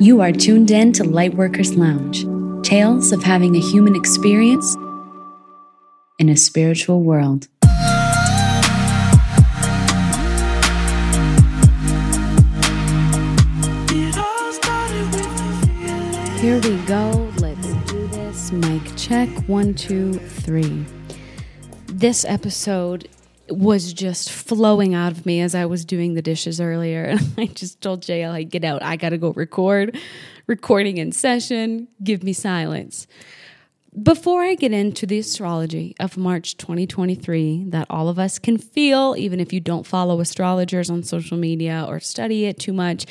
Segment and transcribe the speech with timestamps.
[0.00, 2.26] You are tuned in to Lightworkers Lounge
[2.64, 4.74] tales of having a human experience
[6.18, 7.46] in a spiritual world.
[16.40, 17.30] Here we go.
[17.38, 18.50] Let's do this.
[18.50, 19.28] Mic check.
[19.46, 20.84] One, two, three.
[21.86, 23.08] This episode
[23.48, 27.16] was just flowing out of me as I was doing the dishes earlier.
[27.18, 28.82] And I just told JL, like, get out.
[28.82, 29.96] I got to go record.
[30.46, 31.88] Recording in session.
[32.02, 33.06] Give me silence.
[34.02, 39.14] Before I get into the astrology of March 2023 that all of us can feel,
[39.16, 43.06] even if you don't follow astrologers on social media or study it too much,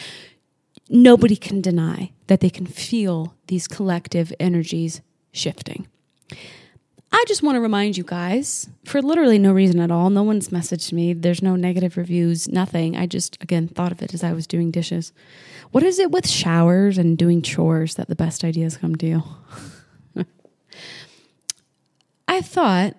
[0.89, 5.87] nobody can deny that they can feel these collective energies shifting.
[7.15, 10.49] I just want to remind you guys, for literally no reason at all, no one's
[10.49, 12.97] messaged me, there's no negative reviews, nothing.
[12.97, 15.13] I just, again, thought of it as I was doing dishes.
[15.71, 19.23] What is it with showers and doing chores that the best ideas come to you?
[22.27, 22.95] I thought,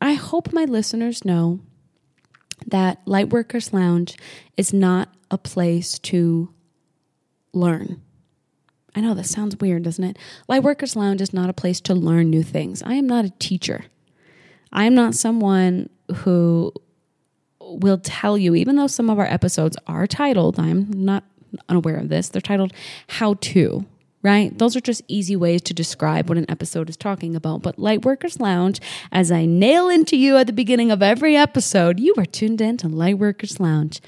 [0.00, 1.60] I hope my listeners know
[2.66, 4.16] that Lightworkers Lounge
[4.56, 6.52] is not a place to
[7.52, 8.00] learn.
[8.94, 10.18] I know that sounds weird, doesn't it?
[10.48, 12.82] Lightworkers Lounge is not a place to learn new things.
[12.82, 13.84] I am not a teacher.
[14.72, 16.72] I am not someone who
[17.60, 21.24] will tell you, even though some of our episodes are titled, I'm not
[21.68, 22.72] unaware of this, they're titled
[23.06, 23.84] How To,
[24.22, 24.56] right?
[24.56, 27.62] Those are just easy ways to describe what an episode is talking about.
[27.62, 28.80] But Lightworkers Lounge,
[29.12, 32.76] as I nail into you at the beginning of every episode, you are tuned in
[32.78, 34.00] to Lightworkers Lounge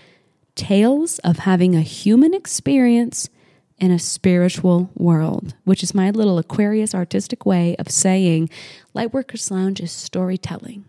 [0.54, 3.30] tales of having a human experience
[3.78, 8.48] in a spiritual world, which is my little Aquarius artistic way of saying
[8.94, 10.84] Lightworkers Lounge is storytelling.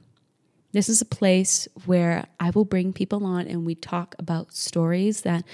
[0.73, 5.22] This is a place where I will bring people on and we talk about stories
[5.22, 5.45] that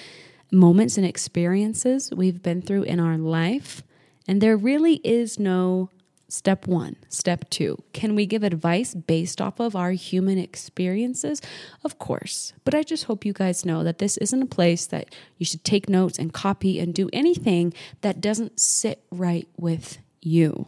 [0.52, 3.84] moments and experiences we've been through in our life.
[4.28, 5.90] And there really is no
[6.30, 6.96] Step one.
[7.10, 7.84] Step two.
[7.92, 11.42] Can we give advice based off of our human experiences?
[11.84, 12.54] Of course.
[12.64, 15.64] But I just hope you guys know that this isn't a place that you should
[15.64, 20.68] take notes and copy and do anything that doesn't sit right with you.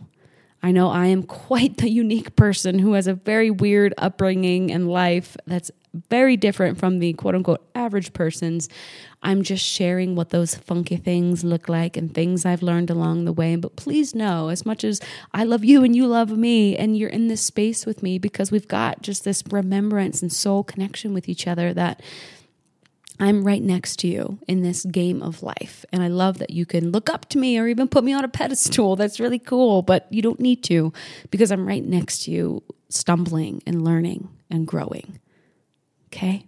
[0.63, 4.89] I know I am quite the unique person who has a very weird upbringing and
[4.89, 5.71] life that's
[6.09, 8.69] very different from the quote unquote average person's.
[9.23, 13.33] I'm just sharing what those funky things look like and things I've learned along the
[13.33, 13.55] way.
[13.55, 14.99] But please know, as much as
[15.33, 18.51] I love you and you love me, and you're in this space with me because
[18.51, 22.01] we've got just this remembrance and soul connection with each other that.
[23.19, 25.85] I'm right next to you in this game of life.
[25.93, 28.23] And I love that you can look up to me or even put me on
[28.23, 28.95] a pedestal.
[28.95, 30.91] That's really cool, but you don't need to
[31.29, 35.19] because I'm right next to you, stumbling and learning and growing.
[36.07, 36.47] Okay?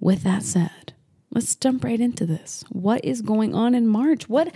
[0.00, 0.92] With that said,
[1.30, 2.64] let's jump right into this.
[2.70, 4.28] What is going on in March?
[4.28, 4.54] What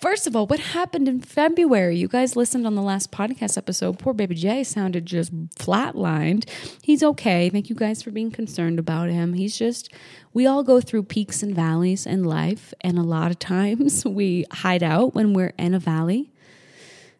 [0.00, 1.96] First of all, what happened in February?
[1.96, 4.00] You guys listened on the last podcast episode.
[4.00, 6.48] Poor baby Jay sounded just flatlined.
[6.82, 7.48] He's okay.
[7.50, 9.34] Thank you guys for being concerned about him.
[9.34, 9.92] He's just,
[10.32, 12.74] we all go through peaks and valleys in life.
[12.80, 16.32] And a lot of times we hide out when we're in a valley,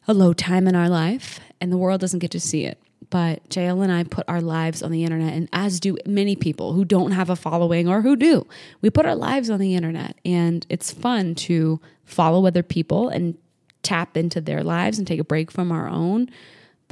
[0.09, 3.47] a low time in our life, and the world doesn't get to see it but
[3.51, 6.83] JL and I put our lives on the internet, and as do many people who
[6.83, 8.47] don't have a following or who do.
[8.81, 13.37] We put our lives on the internet, and it's fun to follow other people and
[13.83, 16.31] tap into their lives and take a break from our own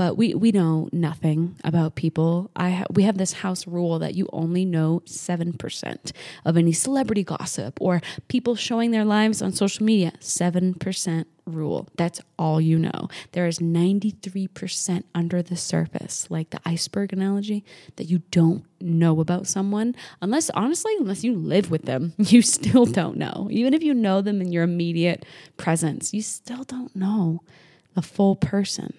[0.00, 2.50] but we we know nothing about people.
[2.56, 6.12] I ha- we have this house rule that you only know 7%
[6.46, 10.12] of any celebrity gossip or people showing their lives on social media.
[10.20, 11.88] 7% rule.
[11.96, 13.08] That's all you know.
[13.32, 17.64] There is 93% under the surface, like the iceberg analogy,
[17.96, 19.94] that you don't know about someone.
[20.22, 23.48] Unless, honestly, unless you live with them, you still don't know.
[23.50, 25.24] Even if you know them in your immediate
[25.56, 27.42] presence, you still don't know
[27.94, 28.94] the full person.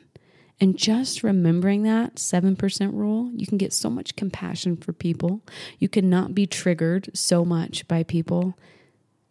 [0.61, 5.41] And just remembering that 7% rule, you can get so much compassion for people.
[5.79, 8.55] You cannot be triggered so much by people.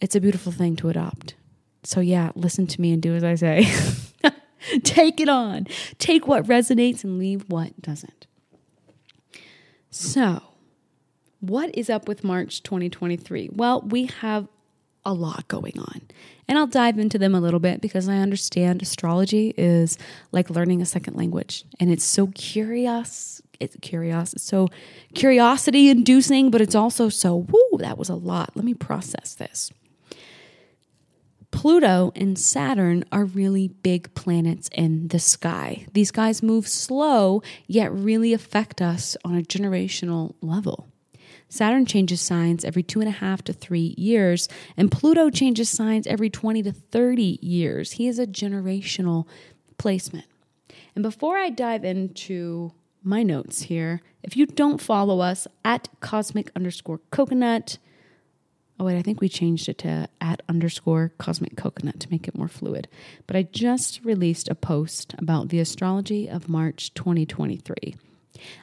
[0.01, 1.35] It's a beautiful thing to adopt.
[1.83, 3.67] So, yeah, listen to me and do as I say.
[4.83, 5.67] Take it on.
[5.99, 8.27] Take what resonates and leave what doesn't.
[9.91, 10.43] So,
[11.41, 13.51] what is up with March 2023?
[13.53, 14.47] Well, we have
[15.05, 16.03] a lot going on.
[16.47, 19.97] And I'll dive into them a little bit because I understand astrology is
[20.33, 23.41] like learning a second language and it's so curious.
[23.61, 24.33] It's curious.
[24.35, 24.69] It's so
[25.15, 28.51] curiosity inducing, but it's also so, whoo, that was a lot.
[28.55, 29.71] Let me process this.
[31.51, 35.87] Pluto and Saturn are really big planets in the sky.
[35.93, 40.89] These guys move slow, yet really affect us on a generational level.
[41.49, 46.07] Saturn changes signs every two and a half to three years, and Pluto changes signs
[46.07, 47.93] every 20 to 30 years.
[47.93, 49.27] He is a generational
[49.77, 50.27] placement.
[50.95, 56.53] And before I dive into my notes here, if you don't follow us at cosmic
[56.55, 57.79] underscore coconut,
[58.81, 62.37] oh wait, I think we changed it to at underscore cosmic coconut to make it
[62.37, 62.89] more fluid.
[63.27, 67.97] But I just released a post about the astrology of March 2023.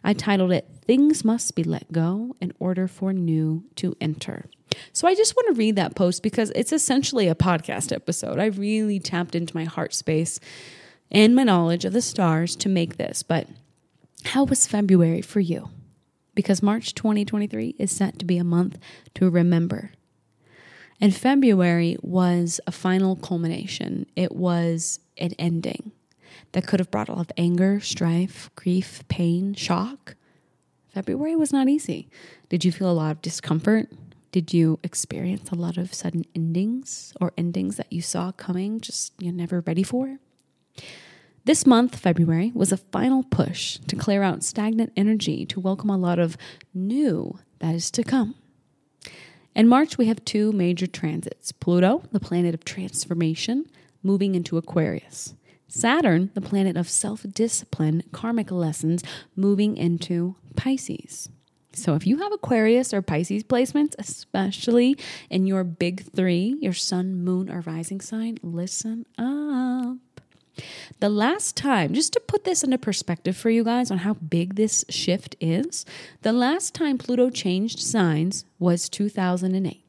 [0.03, 4.45] I titled it Things Must Be Let Go in Order for New to Enter.
[4.91, 8.39] So I just want to read that post because it's essentially a podcast episode.
[8.39, 10.39] I really tapped into my heart space
[11.11, 13.21] and my knowledge of the stars to make this.
[13.21, 13.47] But
[14.25, 15.69] how was February for you?
[16.33, 18.79] Because March 2023 is set to be a month
[19.13, 19.91] to remember.
[20.99, 25.91] And February was a final culmination, it was an ending
[26.53, 30.15] that could have brought a lot of anger, strife, grief, pain, shock.
[30.94, 32.09] February was not easy.
[32.49, 33.89] Did you feel a lot of discomfort?
[34.31, 39.13] Did you experience a lot of sudden endings or endings that you saw coming, just
[39.19, 40.19] you're never ready for?
[41.45, 45.97] This month, February, was a final push to clear out stagnant energy to welcome a
[45.97, 46.38] lot of
[46.73, 48.35] new that is to come.
[49.57, 53.65] In March, we have two major transits Pluto, the planet of transformation,
[54.04, 55.33] moving into Aquarius,
[55.68, 59.04] Saturn, the planet of self discipline, karmic lessons,
[59.36, 61.30] moving into Pisces.
[61.74, 64.95] So, if you have Aquarius or Pisces placements, especially
[65.31, 69.98] in your big three, your sun, moon, or rising sign, listen up.
[71.00, 74.56] The last time, just to put this into perspective for you guys on how big
[74.56, 75.86] this shift is,
[76.21, 79.83] the last time Pluto changed signs was 2008.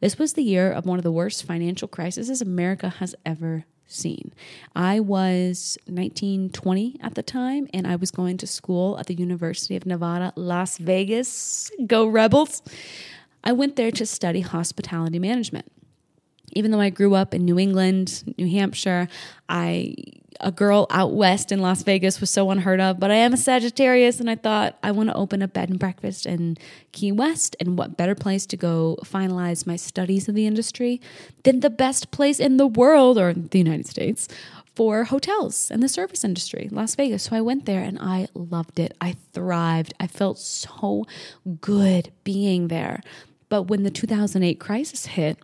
[0.00, 4.32] This was the year of one of the worst financial crises America has ever seen.
[4.76, 9.14] I was 19, 20 at the time, and I was going to school at the
[9.14, 11.70] University of Nevada, Las Vegas.
[11.86, 12.62] Go Rebels!
[13.42, 15.70] I went there to study hospitality management.
[16.52, 19.08] Even though I grew up in New England, New Hampshire,
[19.48, 19.94] I
[20.40, 23.36] a girl out west in Las Vegas was so unheard of, but I am a
[23.36, 26.56] Sagittarius and I thought I want to open a bed and breakfast in
[26.92, 27.56] Key West.
[27.60, 31.00] And what better place to go finalize my studies of the industry
[31.42, 34.28] than the best place in the world or the United States
[34.74, 37.24] for hotels and the service industry, Las Vegas.
[37.24, 38.96] So I went there and I loved it.
[39.00, 39.92] I thrived.
[39.98, 41.04] I felt so
[41.60, 43.00] good being there.
[43.48, 45.38] But when the 2008 crisis hit,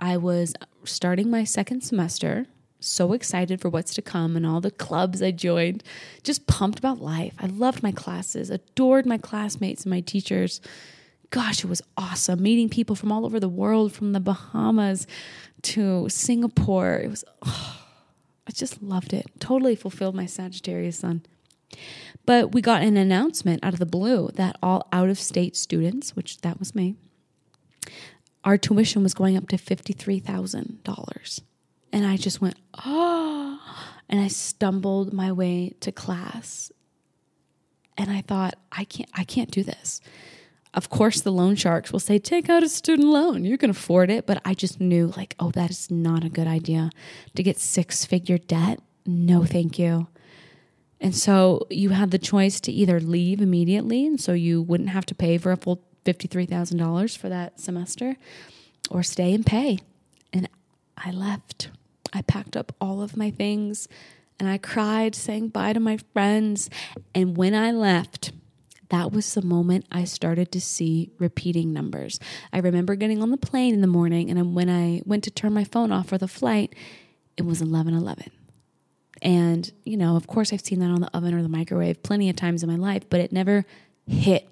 [0.00, 0.54] I was
[0.84, 2.46] starting my second semester
[2.80, 5.84] so excited for what's to come and all the clubs I joined,
[6.22, 7.34] just pumped about life.
[7.38, 10.62] I loved my classes, adored my classmates and my teachers.
[11.28, 15.06] Gosh, it was awesome meeting people from all over the world, from the Bahamas
[15.62, 16.94] to Singapore.
[16.94, 17.82] It was, oh,
[18.48, 19.26] I just loved it.
[19.38, 21.22] Totally fulfilled my Sagittarius sun.
[22.26, 26.16] But we got an announcement out of the blue that all out of state students,
[26.16, 26.96] which that was me,
[28.44, 31.40] our tuition was going up to $53,000.
[31.92, 33.60] And I just went, oh,
[34.08, 36.70] and I stumbled my way to class.
[37.96, 40.00] And I thought, I can't, I can't do this.
[40.72, 43.44] Of course, the loan sharks will say, take out a student loan.
[43.44, 44.26] You can afford it.
[44.26, 46.90] But I just knew, like, oh, that is not a good idea
[47.34, 48.80] to get six figure debt.
[49.04, 50.06] No, thank you.
[51.00, 55.06] And so you had the choice to either leave immediately, and so you wouldn't have
[55.06, 58.16] to pay for a full $53,000 for that semester,
[58.90, 59.78] or stay and pay.
[60.32, 60.48] And
[60.96, 61.70] I left.
[62.12, 63.88] I packed up all of my things
[64.40, 66.70] and I cried, saying bye to my friends.
[67.14, 68.32] And when I left,
[68.88, 72.18] that was the moment I started to see repeating numbers.
[72.52, 75.52] I remember getting on the plane in the morning, and when I went to turn
[75.52, 76.74] my phone off for the flight,
[77.36, 78.32] it was 1111.
[79.22, 82.30] And, you know, of course, I've seen that on the oven or the microwave plenty
[82.30, 83.66] of times in my life, but it never
[84.06, 84.48] hit.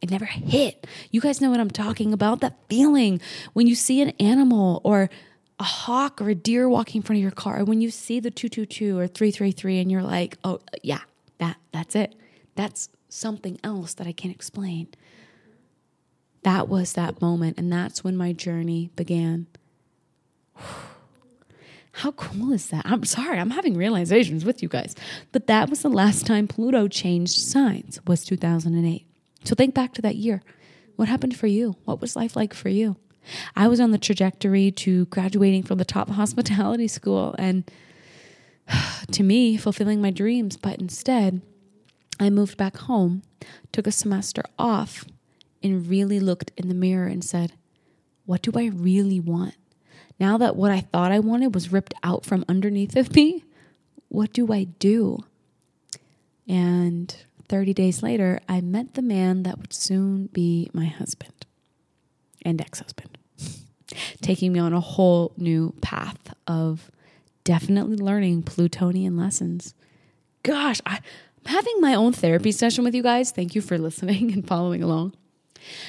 [0.00, 0.86] It never hit.
[1.10, 3.20] You guys know what I'm talking about that feeling
[3.54, 5.08] when you see an animal or
[5.58, 8.30] a hawk or a deer walking in front of your car, when you see the
[8.30, 11.00] 222 or 333 and you're like, oh, yeah,
[11.38, 12.14] that, that's it.
[12.56, 14.88] That's something else that I can't explain.
[16.42, 17.58] That was that moment.
[17.58, 19.46] And that's when my journey began.
[21.92, 22.84] How cool is that?
[22.84, 24.94] I'm sorry, I'm having realizations with you guys.
[25.32, 29.05] But that was the last time Pluto changed signs was 2008.
[29.46, 30.42] So think back to that year.
[30.96, 31.76] What happened for you?
[31.84, 32.96] What was life like for you?
[33.54, 37.70] I was on the trajectory to graduating from the top hospitality school and
[39.12, 40.56] to me, fulfilling my dreams.
[40.56, 41.42] But instead,
[42.18, 43.22] I moved back home,
[43.72, 45.04] took a semester off,
[45.62, 47.52] and really looked in the mirror and said,
[48.24, 49.54] What do I really want?
[50.18, 53.44] Now that what I thought I wanted was ripped out from underneath of me,
[54.08, 55.24] what do I do?
[56.48, 57.14] And
[57.48, 61.46] 30 days later, I met the man that would soon be my husband
[62.42, 63.18] and ex husband,
[64.20, 66.90] taking me on a whole new path of
[67.44, 69.74] definitely learning Plutonian lessons.
[70.42, 73.30] Gosh, I, I'm having my own therapy session with you guys.
[73.30, 75.14] Thank you for listening and following along.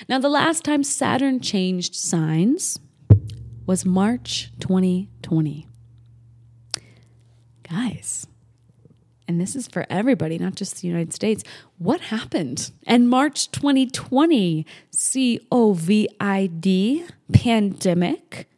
[0.07, 2.79] Now, the last time Saturn changed signs
[3.65, 5.67] was March 2020.
[7.69, 8.27] Guys,
[9.27, 11.43] and this is for everybody, not just the United States.
[11.77, 12.71] What happened?
[12.85, 14.65] And March 2020,
[14.95, 16.97] COVID
[17.33, 18.49] pandemic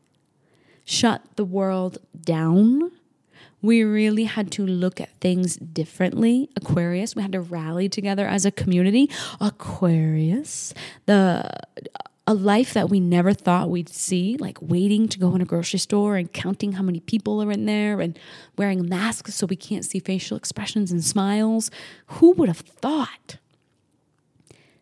[0.85, 2.91] shut the world down.
[3.61, 6.49] We really had to look at things differently.
[6.55, 9.09] Aquarius, we had to rally together as a community.
[9.41, 10.73] Aquarius,
[11.07, 11.51] the
[12.29, 15.79] a life that we never thought we'd see, like waiting to go in a grocery
[15.79, 18.19] store and counting how many people are in there and
[18.55, 21.71] wearing masks so we can't see facial expressions and smiles.
[22.05, 23.38] Who would have thought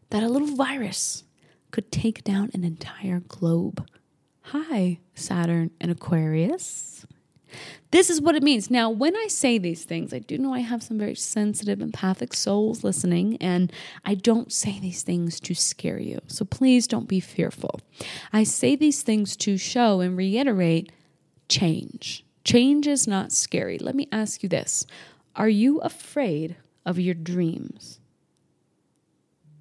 [0.09, 1.23] that a little virus
[1.71, 3.87] could take down an entire globe?
[4.47, 7.05] Hi, Saturn and Aquarius.
[7.91, 8.69] This is what it means.
[8.69, 12.33] Now, when I say these things, I do know I have some very sensitive, empathic
[12.33, 13.71] souls listening, and
[14.05, 16.19] I don't say these things to scare you.
[16.27, 17.79] So please don't be fearful.
[18.33, 20.91] I say these things to show and reiterate
[21.47, 22.25] change.
[22.43, 23.77] Change is not scary.
[23.77, 24.85] Let me ask you this
[25.35, 27.99] Are you afraid of your dreams?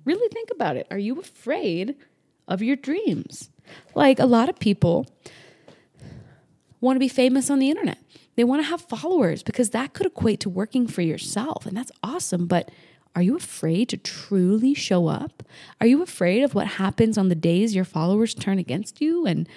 [0.04, 0.86] Really think about it.
[0.90, 1.96] Are you afraid
[2.46, 3.50] of your dreams?
[3.94, 5.06] Like a lot of people
[6.80, 7.98] want to be famous on the internet.
[8.36, 11.66] They want to have followers because that could equate to working for yourself.
[11.66, 12.46] And that's awesome.
[12.46, 12.70] But
[13.14, 15.42] are you afraid to truly show up?
[15.80, 19.48] Are you afraid of what happens on the days your followers turn against you and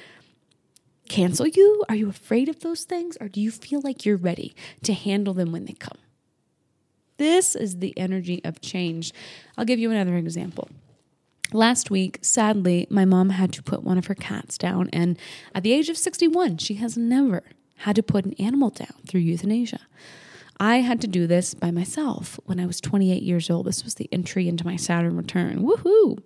[1.09, 1.83] cancel you?
[1.89, 3.17] Are you afraid of those things?
[3.19, 5.97] Or do you feel like you're ready to handle them when they come?
[7.17, 9.11] This is the energy of change.
[9.57, 10.69] I'll give you another example.
[11.51, 15.18] Last week, sadly, my mom had to put one of her cats down, and
[15.56, 17.44] at the age of 61, she has never
[17.77, 19.79] had to put an animal down through euthanasia.
[20.60, 23.65] I had to do this by myself when I was 28 years old.
[23.65, 25.63] This was the entry into my Saturn return.
[25.63, 26.22] Woohoo!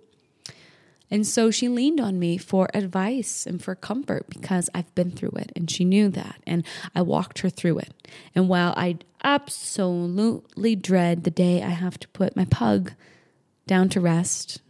[1.10, 5.34] And so she leaned on me for advice and for comfort because I've been through
[5.36, 6.42] it and she knew that.
[6.46, 6.64] And
[6.94, 7.94] I walked her through it.
[8.34, 12.94] And while I absolutely dread the day I have to put my pug
[13.66, 14.60] down to rest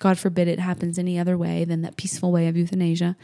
[0.00, 3.16] God forbid it happens any other way than that peaceful way of euthanasia.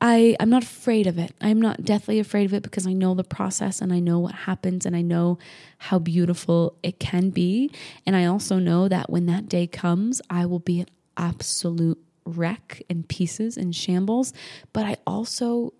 [0.00, 1.34] I, I'm not afraid of it.
[1.42, 4.34] I'm not deathly afraid of it because I know the process and I know what
[4.34, 5.38] happens and I know
[5.76, 7.70] how beautiful it can be.
[8.06, 10.86] And I also know that when that day comes, I will be an
[11.18, 14.32] absolute wreck in pieces and shambles.
[14.72, 15.74] But I also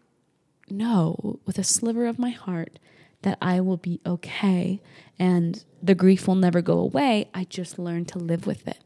[0.68, 2.78] know with a sliver of my heart
[3.22, 4.80] that I will be okay
[5.18, 7.30] and the grief will never go away.
[7.32, 8.80] I just learn to live with it.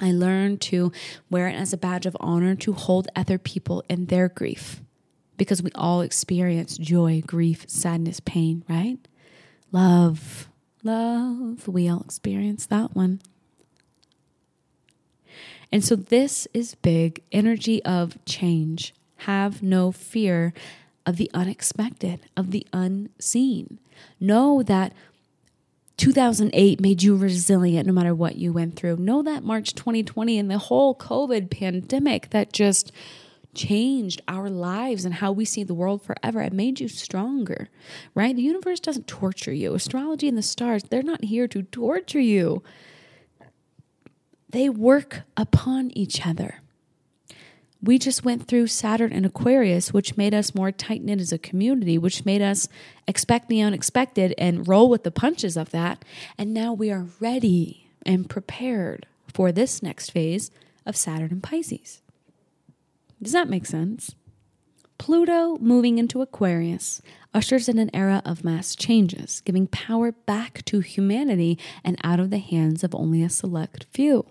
[0.00, 0.92] I learned to
[1.30, 4.82] wear it as a badge of honor to hold other people in their grief
[5.36, 8.98] because we all experience joy, grief, sadness, pain, right?
[9.72, 10.48] Love,
[10.82, 13.20] love, we all experience that one.
[15.72, 18.94] And so this is big energy of change.
[19.20, 20.52] Have no fear
[21.04, 23.78] of the unexpected, of the unseen.
[24.20, 24.92] Know that
[25.96, 28.96] 2008 made you resilient no matter what you went through.
[28.96, 32.92] Know that March 2020 and the whole COVID pandemic that just
[33.54, 36.42] changed our lives and how we see the world forever.
[36.42, 37.70] It made you stronger,
[38.14, 38.36] right?
[38.36, 39.74] The universe doesn't torture you.
[39.74, 42.62] Astrology and the stars, they're not here to torture you.
[44.50, 46.60] They work upon each other.
[47.86, 51.38] We just went through Saturn and Aquarius, which made us more tight knit as a
[51.38, 52.66] community, which made us
[53.06, 56.04] expect the unexpected and roll with the punches of that.
[56.36, 60.50] And now we are ready and prepared for this next phase
[60.84, 62.02] of Saturn and Pisces.
[63.22, 64.16] Does that make sense?
[64.98, 67.00] Pluto moving into Aquarius
[67.32, 72.30] ushers in an era of mass changes, giving power back to humanity and out of
[72.30, 74.26] the hands of only a select few.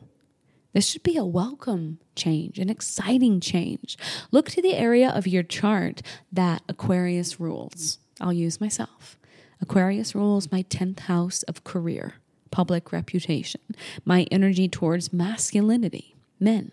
[0.75, 3.97] This should be a welcome change, an exciting change.
[4.29, 6.01] Look to the area of your chart
[6.33, 7.97] that Aquarius rules.
[8.19, 9.17] I'll use myself.
[9.61, 12.15] Aquarius rules my 10th house of career,
[12.51, 13.61] public reputation,
[14.03, 16.71] my energy towards masculinity, men.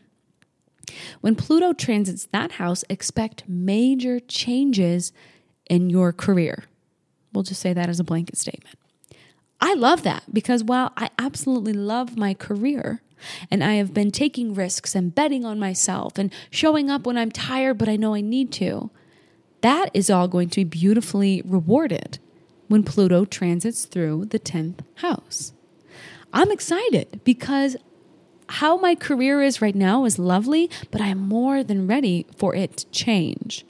[1.21, 5.12] When Pluto transits that house, expect major changes
[5.71, 6.64] in your career.
[7.32, 8.80] We'll just say that as a blanket statement.
[9.61, 13.00] I love that because while I absolutely love my career,
[13.50, 17.31] and I have been taking risks and betting on myself and showing up when I'm
[17.31, 18.91] tired, but I know I need to.
[19.61, 22.19] That is all going to be beautifully rewarded
[22.69, 25.52] when Pluto transits through the 10th house.
[26.33, 27.76] I'm excited because
[28.49, 32.79] how my career is right now is lovely, but I'm more than ready for it
[32.79, 33.64] to change.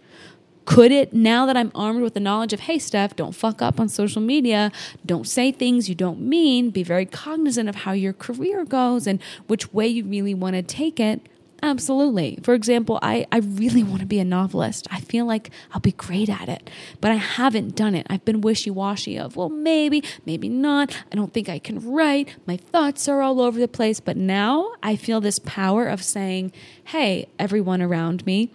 [0.65, 3.81] Could it, now that I'm armed with the knowledge of, hey, Steph, don't fuck up
[3.81, 4.71] on social media,
[5.05, 9.21] don't say things you don't mean, be very cognizant of how your career goes and
[9.47, 11.29] which way you really want to take it?
[11.65, 12.41] Absolutely.
[12.43, 14.89] For example, I, I really want to be a novelist.
[14.91, 16.69] I feel like I'll be great at it,
[17.01, 18.05] but I haven't done it.
[18.11, 20.97] I've been wishy washy of, well, maybe, maybe not.
[21.13, 22.35] I don't think I can write.
[22.47, 24.01] My thoughts are all over the place.
[24.01, 26.51] But now I feel this power of saying,
[26.87, 28.51] hey, everyone around me,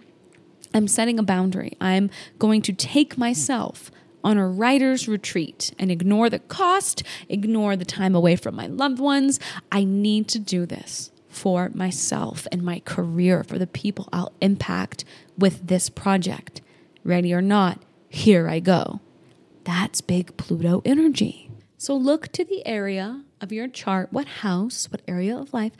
[0.74, 1.76] I'm setting a boundary.
[1.80, 3.90] I'm going to take myself
[4.24, 8.98] on a writer's retreat and ignore the cost, ignore the time away from my loved
[8.98, 9.38] ones.
[9.70, 15.04] I need to do this for myself and my career, for the people I'll impact
[15.36, 16.60] with this project.
[17.04, 19.00] Ready or not, here I go.
[19.64, 21.50] That's big Pluto energy.
[21.76, 25.72] So look to the area of your chart, what house, what area of life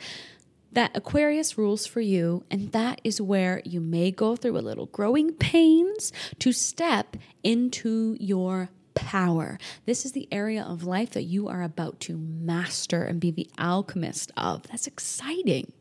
[0.71, 4.87] that Aquarius rules for you, and that is where you may go through a little
[4.87, 9.57] growing pains to step into your power.
[9.85, 13.49] This is the area of life that you are about to master and be the
[13.57, 14.63] alchemist of.
[14.63, 15.71] That's exciting.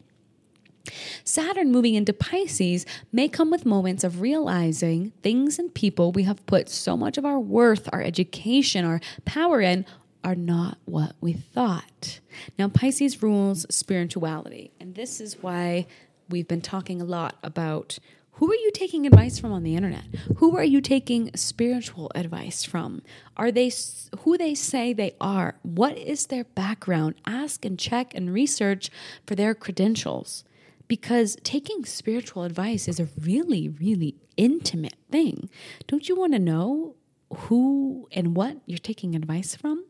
[1.25, 6.47] Saturn moving into Pisces may come with moments of realizing things and people we have
[6.47, 9.85] put so much of our worth, our education, our power in
[10.25, 12.21] are not what we thought.
[12.59, 15.87] Now, Pisces rules spirituality, and this is why
[16.29, 17.99] we've been talking a lot about
[18.39, 20.05] who are you taking advice from on the internet?
[20.37, 23.03] Who are you taking spiritual advice from?
[23.37, 23.73] Are they
[24.21, 25.57] who they say they are?
[25.63, 27.17] What is their background?
[27.27, 28.91] Ask and check and research
[29.27, 30.45] for their credentials.
[30.87, 35.51] Because taking spiritual advice is a really, really intimate thing.
[35.89, 36.95] Don't you want to know
[37.35, 39.85] who and what you're taking advice from?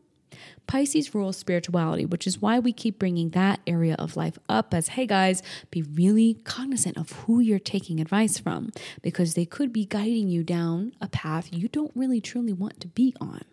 [0.67, 4.89] Pisces rules spirituality, which is why we keep bringing that area of life up as
[4.89, 8.71] hey guys, be really cognizant of who you're taking advice from
[9.01, 12.87] because they could be guiding you down a path you don't really truly want to
[12.87, 13.43] be on.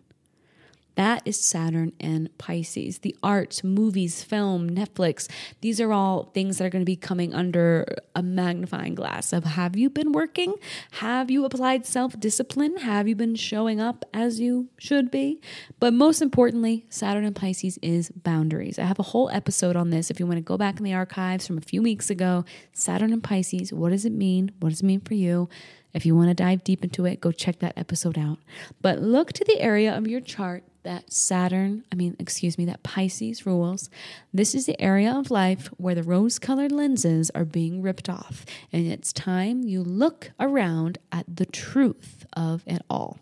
[0.97, 2.99] That is Saturn and Pisces.
[2.99, 5.29] The arts, movies, film, Netflix,
[5.61, 9.43] these are all things that are going to be coming under a magnifying glass of
[9.43, 10.55] have you been working?
[10.93, 12.77] Have you applied self discipline?
[12.77, 15.39] Have you been showing up as you should be?
[15.79, 18.79] But most importantly, Saturn and Pisces is boundaries.
[18.79, 20.95] I have a whole episode on this if you want to go back in the
[20.95, 22.43] archives from a few weeks ago.
[22.73, 24.49] Saturn and Pisces, what does it mean?
[24.59, 25.47] What does it mean for you?
[25.93, 28.39] If you want to dive deep into it, go check that episode out.
[28.81, 32.83] But look to the area of your chart that Saturn, I mean, excuse me, that
[32.83, 33.89] Pisces rules.
[34.33, 38.45] This is the area of life where the rose colored lenses are being ripped off.
[38.71, 43.19] And it's time you look around at the truth of it all.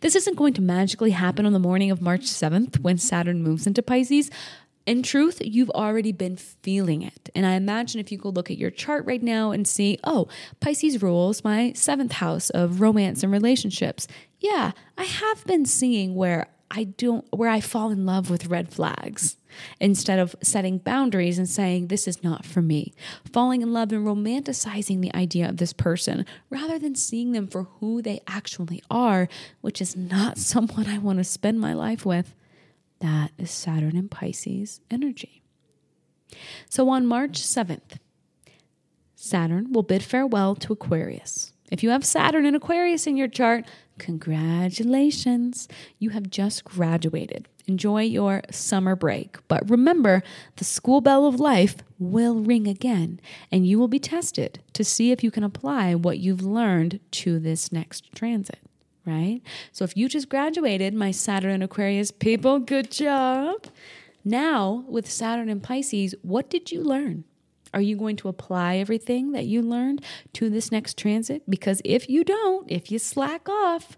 [0.00, 3.66] This isn't going to magically happen on the morning of March 7th when Saturn moves
[3.66, 4.30] into Pisces.
[4.86, 7.28] In truth, you've already been feeling it.
[7.34, 10.28] And I imagine if you go look at your chart right now and see, oh,
[10.60, 14.06] Pisces rules my seventh house of romance and relationships.
[14.38, 18.72] Yeah, I have been seeing where I don't, where I fall in love with red
[18.72, 19.36] flags
[19.80, 22.94] instead of setting boundaries and saying, this is not for me.
[23.32, 27.64] Falling in love and romanticizing the idea of this person rather than seeing them for
[27.80, 29.28] who they actually are,
[29.62, 32.34] which is not someone I want to spend my life with.
[33.00, 35.42] That is Saturn and Pisces energy.
[36.68, 37.98] So on March 7th,
[39.14, 41.52] Saturn will bid farewell to Aquarius.
[41.70, 43.64] If you have Saturn and Aquarius in your chart,
[43.98, 45.68] congratulations.
[45.98, 47.48] You have just graduated.
[47.66, 49.38] Enjoy your summer break.
[49.48, 50.22] But remember,
[50.56, 55.10] the school bell of life will ring again, and you will be tested to see
[55.10, 58.60] if you can apply what you've learned to this next transit,
[59.06, 59.40] right?
[59.72, 63.66] So if you just graduated, my Saturn and Aquarius people, good job.
[64.24, 67.24] Now, with Saturn and Pisces, what did you learn?
[67.72, 70.02] Are you going to apply everything that you learned
[70.34, 71.48] to this next transit?
[71.48, 73.96] Because if you don't, if you slack off,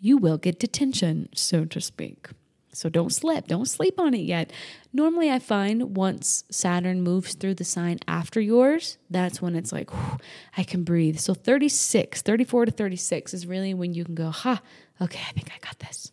[0.00, 2.28] you will get detention, so to speak.
[2.72, 4.52] So don't slip, don't sleep on it yet.
[4.92, 9.90] Normally, I find once Saturn moves through the sign after yours, that's when it's like,
[9.92, 10.18] whew,
[10.56, 11.18] I can breathe.
[11.18, 14.62] So 36, 34 to 36 is really when you can go, ha,
[15.00, 16.12] okay, I think I got this.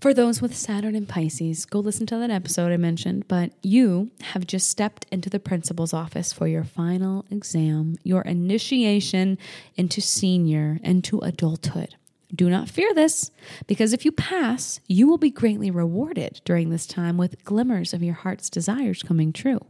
[0.00, 4.12] For those with Saturn and Pisces, go listen to that episode I mentioned, but you
[4.20, 9.38] have just stepped into the principal's office for your final exam, your initiation
[9.74, 11.96] into senior into adulthood.
[12.34, 13.30] Do not fear this,
[13.66, 18.02] because if you pass, you will be greatly rewarded during this time with glimmers of
[18.02, 19.60] your heart's desires coming true.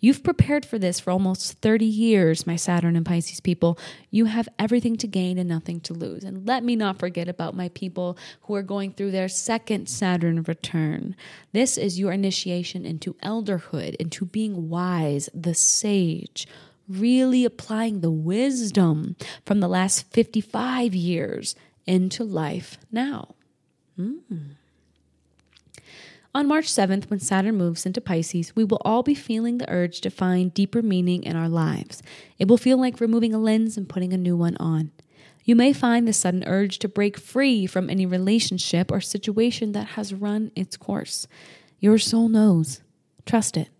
[0.00, 3.78] You've prepared for this for almost 30 years, my Saturn and Pisces people.
[4.10, 6.24] You have everything to gain and nothing to lose.
[6.24, 10.42] And let me not forget about my people who are going through their second Saturn
[10.44, 11.14] return.
[11.52, 16.48] This is your initiation into elderhood, into being wise, the sage,
[16.88, 21.54] really applying the wisdom from the last 55 years
[21.90, 23.34] into life now.
[23.98, 24.56] Mm.
[26.32, 30.00] On March 7th, when Saturn moves into Pisces, we will all be feeling the urge
[30.02, 32.00] to find deeper meaning in our lives.
[32.38, 34.92] It will feel like removing a lens and putting a new one on.
[35.44, 39.88] You may find the sudden urge to break free from any relationship or situation that
[39.88, 41.26] has run its course.
[41.80, 42.82] Your soul knows.
[43.26, 43.70] Trust it.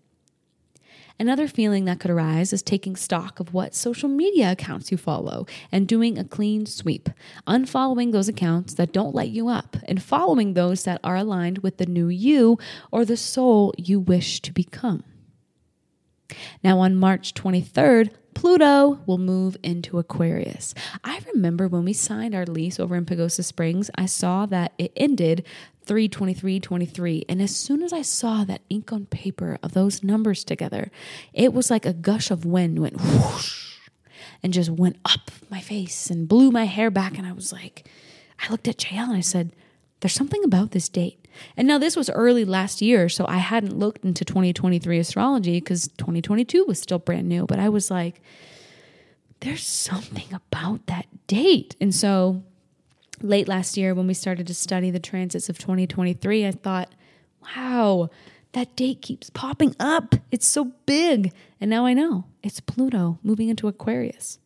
[1.21, 5.45] Another feeling that could arise is taking stock of what social media accounts you follow
[5.71, 7.11] and doing a clean sweep,
[7.45, 11.77] unfollowing those accounts that don't light you up and following those that are aligned with
[11.77, 12.57] the new you
[12.91, 15.03] or the soul you wish to become.
[16.63, 18.09] Now, on March 23rd,
[18.41, 20.73] Pluto will move into Aquarius.
[21.03, 24.91] I remember when we signed our lease over in Pagosa Springs, I saw that it
[24.95, 25.45] ended
[25.85, 30.89] 32323 and as soon as I saw that ink on paper of those numbers together,
[31.33, 33.77] it was like a gush of wind went whoosh
[34.41, 37.87] and just went up my face and blew my hair back and I was like
[38.39, 39.55] I looked at JL and I said,
[39.99, 41.20] there's something about this date.
[41.57, 45.87] And now this was early last year, so I hadn't looked into 2023 astrology because
[45.97, 47.45] 2022 was still brand new.
[47.45, 48.21] But I was like,
[49.41, 51.75] there's something about that date.
[51.81, 52.43] And so
[53.21, 56.89] late last year, when we started to study the transits of 2023, I thought,
[57.55, 58.09] wow,
[58.53, 60.15] that date keeps popping up.
[60.31, 61.33] It's so big.
[61.59, 64.39] And now I know it's Pluto moving into Aquarius.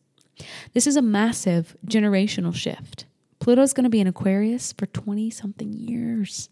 [0.74, 3.06] This is a massive generational shift.
[3.46, 6.48] Pluto's going to be in Aquarius for 20 something years.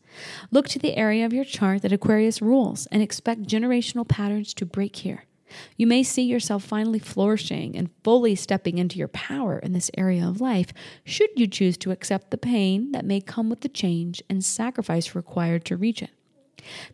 [0.52, 4.64] Look to the area of your chart that Aquarius rules and expect generational patterns to
[4.64, 5.24] break here.
[5.76, 10.24] You may see yourself finally flourishing and fully stepping into your power in this area
[10.24, 14.22] of life, should you choose to accept the pain that may come with the change
[14.30, 16.11] and sacrifice required to reach it.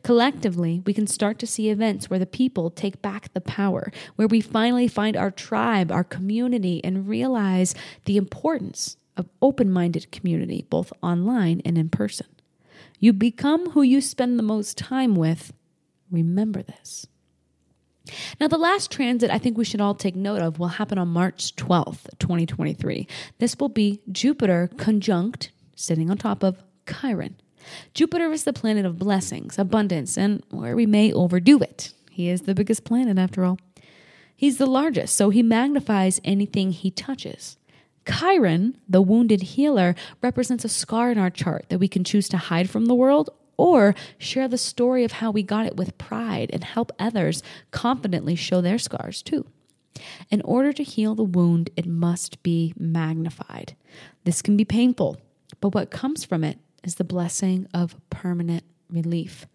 [0.03, 4.29] Collectively, we can start to see events where the people take back the power, where
[4.29, 7.75] we finally find our tribe, our community, and realize
[8.07, 12.27] the importance of open minded community, both online and in person.
[12.99, 15.53] You become who you spend the most time with.
[16.11, 17.07] Remember this.
[18.41, 21.09] Now, the last transit I think we should all take note of will happen on
[21.09, 23.07] March 12th, 2023.
[23.39, 27.37] This will be Jupiter conjunct, sitting on top of Chiron.
[27.95, 31.93] Jupiter is the planet of blessings, abundance, and where we may overdo it.
[32.11, 33.59] He is the biggest planet, after all.
[34.35, 37.59] He's the largest, so he magnifies anything he touches.
[38.07, 42.37] Chiron, the wounded healer, represents a scar in our chart that we can choose to
[42.37, 46.51] hide from the world or share the story of how we got it with pride
[46.53, 49.45] and help others confidently show their scars too.
[50.31, 53.77] In order to heal the wound, it must be magnified.
[54.25, 55.21] This can be painful,
[55.61, 59.47] but what comes from it is the blessing of permanent relief.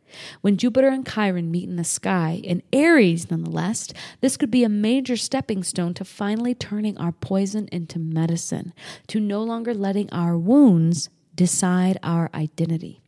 [0.41, 3.89] When Jupiter and Chiron meet in the sky, in Aries nonetheless,
[4.21, 8.73] this could be a major stepping stone to finally turning our poison into medicine,
[9.07, 13.01] to no longer letting our wounds decide our identity.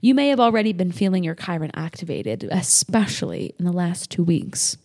[0.00, 4.76] You may have already been feeling your Chiron activated, especially in the last two weeks,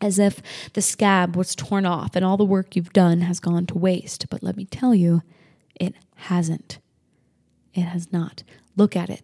[0.00, 0.40] as if
[0.72, 4.28] the scab was torn off and all the work you've done has gone to waste.
[4.30, 5.22] But let me tell you,
[5.74, 6.78] it hasn't.
[7.74, 8.44] It has not.
[8.76, 9.22] Look at it.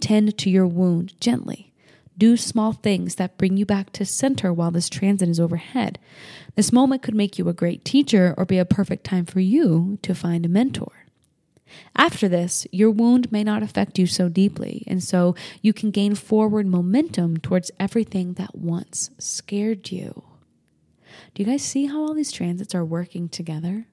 [0.00, 1.72] Tend to your wound gently.
[2.18, 5.98] Do small things that bring you back to center while this transit is overhead.
[6.54, 9.98] This moment could make you a great teacher or be a perfect time for you
[10.02, 11.06] to find a mentor.
[11.94, 16.14] After this, your wound may not affect you so deeply, and so you can gain
[16.14, 20.22] forward momentum towards everything that once scared you.
[21.34, 23.86] Do you guys see how all these transits are working together?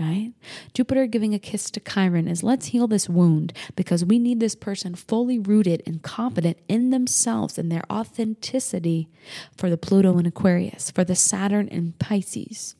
[0.00, 0.32] Right?
[0.72, 4.54] Jupiter giving a kiss to Chiron is let's heal this wound because we need this
[4.54, 9.08] person fully rooted and confident in themselves and their authenticity
[9.56, 12.74] for the Pluto and Aquarius, for the Saturn and Pisces.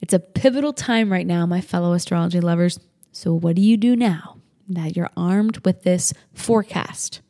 [0.00, 2.78] It's a pivotal time right now, my fellow astrology lovers.
[3.10, 4.36] So, what do you do now
[4.68, 7.20] that you're armed with this forecast?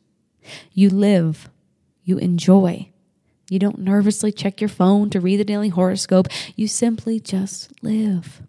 [0.71, 1.49] You live,
[2.03, 2.91] you enjoy,
[3.49, 6.27] you don't nervously check your phone to read the daily horoscope.
[6.55, 8.41] You simply just live.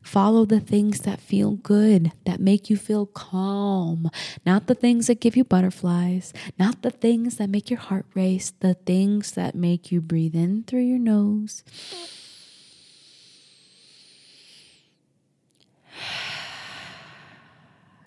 [0.00, 4.10] Follow the things that feel good, that make you feel calm,
[4.46, 8.52] not the things that give you butterflies, not the things that make your heart race,
[8.60, 11.64] the things that make you breathe in through your nose.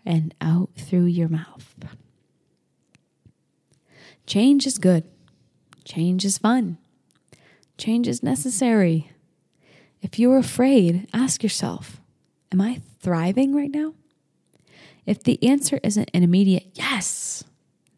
[0.06, 1.74] And out through your mouth.
[4.28, 5.04] Change is good.
[5.86, 6.78] Change is fun.
[7.78, 9.12] Change is necessary.
[10.02, 12.02] If you're afraid, ask yourself,
[12.52, 13.94] Am I thriving right now?
[15.06, 17.44] If the answer isn't an immediate yes,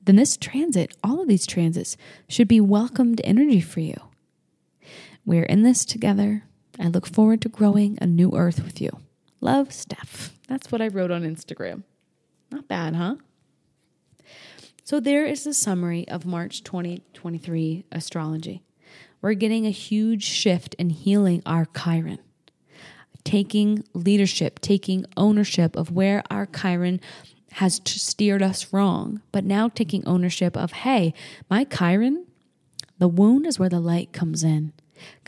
[0.05, 1.97] then this transit, all of these transits,
[2.27, 3.95] should be welcomed energy for you.
[5.25, 6.43] We're in this together.
[6.79, 8.89] I look forward to growing a new earth with you.
[9.41, 10.33] Love, Steph.
[10.47, 11.83] That's what I wrote on Instagram.
[12.51, 13.15] Not bad, huh?
[14.87, 18.63] So, there is the summary of March 2023 astrology.
[19.21, 22.19] We're getting a huge shift in healing our Chiron,
[23.25, 27.01] taking leadership, taking ownership of where our Chiron
[27.55, 31.13] has steered us wrong, but now taking ownership of, hey,
[31.49, 32.25] my Chiron,
[32.97, 34.71] the wound is where the light comes in.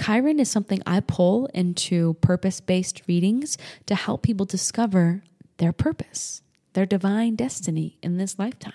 [0.01, 5.21] Chiron is something I pull into purpose based readings to help people discover
[5.57, 8.71] their purpose, their divine destiny in this lifetime.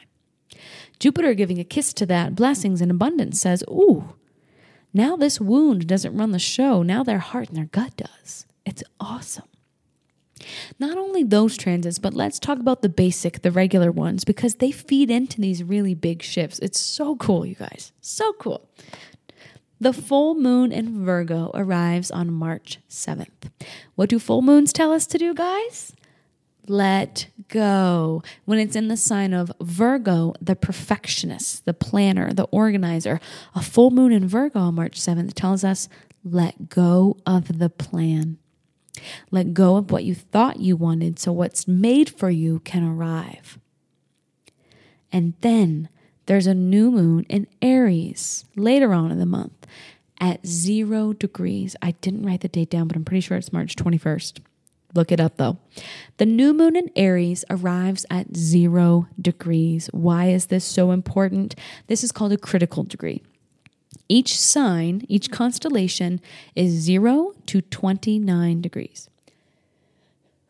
[0.98, 4.14] Jupiter giving a kiss to that, blessings and abundance, says, Ooh,
[4.92, 6.82] now this wound doesn't run the show.
[6.82, 8.46] Now their heart and their gut does.
[8.64, 9.48] It's awesome.
[10.78, 14.70] Not only those transits, but let's talk about the basic, the regular ones, because they
[14.70, 16.58] feed into these really big shifts.
[16.60, 17.92] It's so cool, you guys.
[18.00, 18.68] So cool.
[19.80, 23.50] The full moon in Virgo arrives on March 7th.
[23.96, 25.92] What do full moons tell us to do, guys?
[26.66, 28.22] Let go.
[28.44, 33.20] When it's in the sign of Virgo, the perfectionist, the planner, the organizer,
[33.54, 35.88] a full moon in Virgo on March 7th tells us
[36.24, 38.38] let go of the plan.
[39.30, 43.58] Let go of what you thought you wanted so what's made for you can arrive.
[45.12, 45.88] And then
[46.26, 49.66] there's a new moon in Aries later on in the month
[50.18, 51.76] at zero degrees.
[51.82, 54.40] I didn't write the date down, but I'm pretty sure it's March 21st.
[54.94, 55.58] Look it up though.
[56.18, 59.88] The new moon in Aries arrives at zero degrees.
[59.92, 61.54] Why is this so important?
[61.88, 63.22] This is called a critical degree.
[64.08, 66.20] Each sign, each constellation
[66.54, 69.08] is 0 to 29 degrees.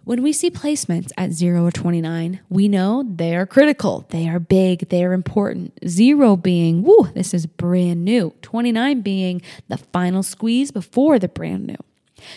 [0.02, 4.38] When we see placements at 0 or 29, we know they are critical, they are
[4.38, 5.72] big, they are important.
[5.87, 8.35] 0 being, whoo, this is brand new.
[8.42, 11.76] 29 being the final squeeze before the brand new.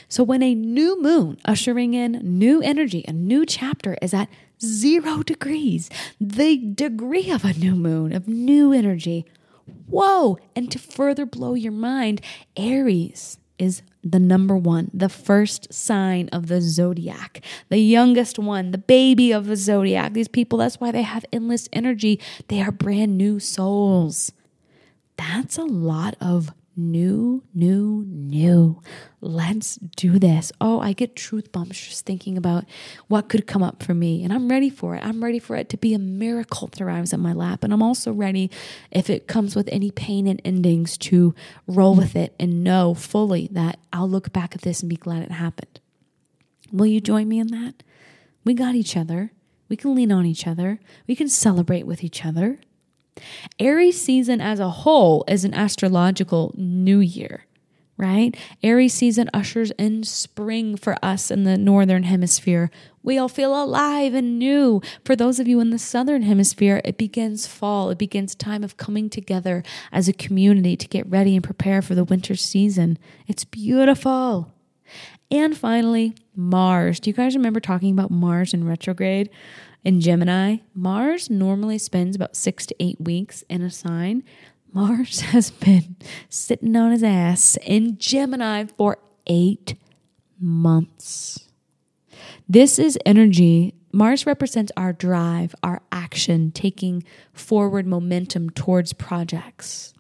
[0.10, 4.30] So when a new moon ushering in new energy, a new chapter is at
[4.62, 9.26] zero degrees, the degree of a new moon, of new energy.
[9.88, 10.38] Whoa!
[10.56, 12.22] And to further blow your mind,
[12.56, 18.78] Aries is the number one, the first sign of the zodiac, the youngest one, the
[18.78, 20.14] baby of the zodiac.
[20.14, 22.20] These people, that's why they have endless energy.
[22.48, 24.32] They are brand new souls.
[25.18, 28.82] That's a lot of new, new, new.
[29.20, 30.52] Let's do this.
[30.62, 32.66] Oh, I get truth bumps just thinking about
[33.08, 34.24] what could come up for me.
[34.24, 35.04] And I'm ready for it.
[35.04, 37.64] I'm ready for it to be a miracle that arrives in my lap.
[37.64, 38.52] And I'm also ready,
[38.92, 41.34] if it comes with any pain and endings, to
[41.66, 45.24] roll with it and know fully that I'll look back at this and be glad
[45.24, 45.80] it happened.
[46.72, 47.84] Will you join me in that?
[48.44, 49.32] We got each other.
[49.70, 50.80] We can lean on each other.
[51.08, 52.60] We can celebrate with each other.
[53.60, 57.46] Aries season as a whole is an astrological new year,
[57.98, 58.36] right?
[58.64, 62.70] Aries season ushers in spring for us in the northern hemisphere.
[63.04, 64.82] We all feel alive and new.
[65.06, 67.90] For those of you in the southern hemisphere, it begins fall.
[67.90, 71.96] It begins time of coming together as a community to get ready and prepare for
[71.96, 73.00] the winter season.
[73.26, 74.52] It's beautiful.
[75.30, 77.00] And finally, Mars.
[77.00, 79.30] Do you guys remember talking about Mars in retrograde?
[79.88, 84.22] In Gemini, Mars normally spends about six to eight weeks in a sign.
[84.74, 85.96] Mars has been
[86.28, 88.98] sitting on his ass in Gemini for
[89.28, 89.76] eight
[90.42, 91.48] months.
[92.50, 93.76] This is energy.
[93.94, 99.94] Mars represents our drive, our action, taking forward momentum towards projects.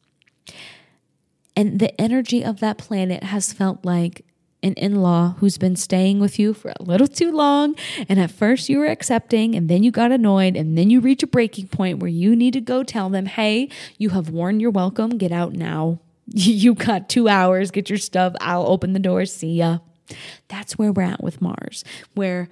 [1.55, 4.25] And the energy of that planet has felt like
[4.63, 7.75] an in law who's been staying with you for a little too long.
[8.09, 11.23] And at first you were accepting, and then you got annoyed, and then you reach
[11.23, 14.71] a breaking point where you need to go tell them, hey, you have worn your
[14.71, 15.99] welcome, get out now.
[16.29, 19.77] You got two hours, get your stuff, I'll open the door, see ya.
[20.49, 22.49] That's where we're at with Mars, where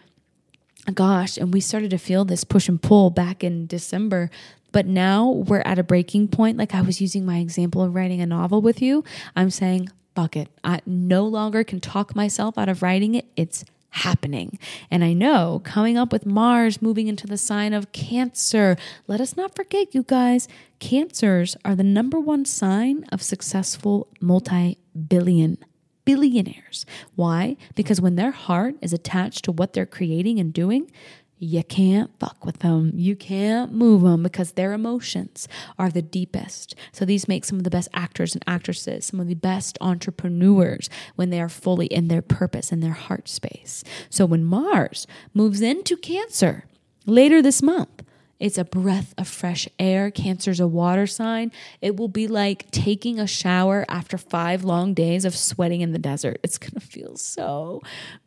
[0.93, 4.29] gosh, and we started to feel this push and pull back in December.
[4.71, 6.57] But now we're at a breaking point.
[6.57, 9.03] Like I was using my example of writing a novel with you.
[9.35, 10.49] I'm saying, fuck it.
[10.63, 13.25] I no longer can talk myself out of writing it.
[13.35, 14.59] It's happening.
[14.91, 18.75] And I know coming up with Mars moving into the sign of Cancer,
[19.07, 20.47] let us not forget, you guys,
[20.79, 25.57] Cancers are the number one sign of successful multi billion
[26.03, 26.85] billionaires.
[27.15, 27.57] Why?
[27.73, 30.91] Because when their heart is attached to what they're creating and doing,
[31.37, 32.91] you can't fuck with them.
[32.95, 36.75] You can't move them because their emotions are the deepest.
[36.91, 40.89] So these make some of the best actors and actresses, some of the best entrepreneurs
[41.15, 43.83] when they are fully in their purpose and their heart space.
[44.09, 46.65] So when Mars moves into Cancer
[47.05, 48.03] later this month,
[48.39, 50.11] it's a breath of fresh air.
[50.11, 51.51] Cancer's a water sign.
[51.81, 55.99] It will be like taking a shower after five long days of sweating in the
[55.99, 56.39] desert.
[56.43, 57.81] It's going to feel so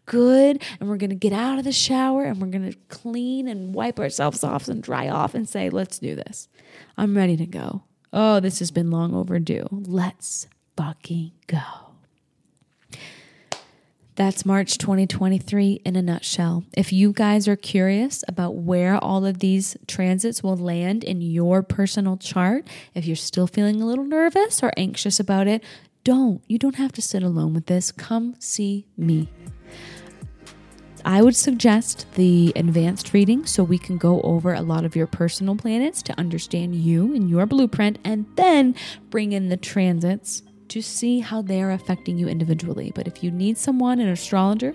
[0.09, 0.61] good.
[0.81, 3.73] And we're going to get out of the shower and we're going to clean and
[3.73, 6.49] wipe ourselves off and dry off and say, let's do this.
[6.97, 7.85] I'm ready to go.
[8.13, 9.69] Oh, this has been long overdue.
[9.71, 11.59] Let's fucking go.
[14.17, 16.65] That's March 2023 in a nutshell.
[16.77, 21.63] If you guys are curious about where all of these transits will land in your
[21.63, 25.63] personal chart, if you're still feeling a little nervous or anxious about it,
[26.03, 26.43] don't.
[26.49, 27.93] You don't have to sit alone with this.
[27.93, 29.29] Come see me.
[31.09, 35.07] I would suggest the advanced reading so we can go over a lot of your
[35.07, 38.75] personal planets to understand you and your blueprint and then
[39.09, 42.93] bring in the transits to see how they're affecting you individually.
[42.95, 44.75] But if you need someone, an astrologer,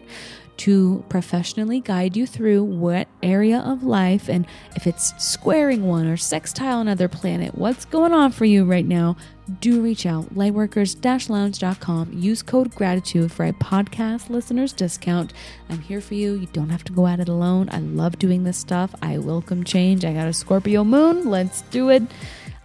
[0.57, 6.17] to professionally guide you through what area of life and if it's squaring one or
[6.17, 9.15] sextile another planet, what's going on for you right now,
[9.59, 10.33] do reach out.
[10.33, 12.13] Lightworkers-lounge.com.
[12.13, 15.33] Use code gratitude for a podcast listeners discount.
[15.69, 16.33] I'm here for you.
[16.33, 17.69] You don't have to go at it alone.
[17.71, 18.93] I love doing this stuff.
[19.01, 20.05] I welcome change.
[20.05, 21.29] I got a Scorpio moon.
[21.29, 22.03] Let's do it.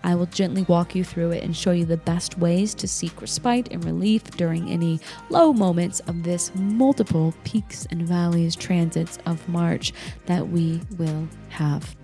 [0.04, 3.20] I will gently walk you through it and show you the best ways to seek
[3.20, 9.46] respite and relief during any low moments of this multiple peaks and valleys transits of
[9.48, 9.92] March
[10.26, 11.97] that we will have.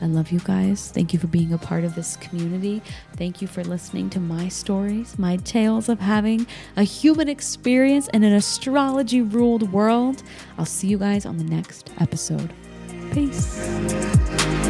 [0.00, 0.90] I love you guys.
[0.90, 2.82] Thank you for being a part of this community.
[3.16, 8.24] Thank you for listening to my stories, my tales of having a human experience in
[8.24, 10.22] an astrology ruled world.
[10.58, 12.52] I'll see you guys on the next episode.
[13.12, 14.69] Peace.